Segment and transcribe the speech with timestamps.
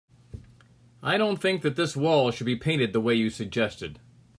[1.03, 3.99] I don't think this wall should be painted the way you suggested.